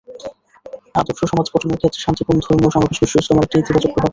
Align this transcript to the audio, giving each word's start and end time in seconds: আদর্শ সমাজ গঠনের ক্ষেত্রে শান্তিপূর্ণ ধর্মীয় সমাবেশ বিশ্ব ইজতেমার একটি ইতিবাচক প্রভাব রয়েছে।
আদর্শ 0.95 1.21
সমাজ 1.23 1.47
গঠনের 1.53 1.79
ক্ষেত্রে 1.81 2.03
শান্তিপূর্ণ 2.05 2.39
ধর্মীয় 2.45 2.71
সমাবেশ 2.73 2.97
বিশ্ব 3.01 3.15
ইজতেমার 3.17 3.45
একটি 3.45 3.55
ইতিবাচক 3.57 3.91
প্রভাব 3.91 3.95
রয়েছে। 3.95 4.09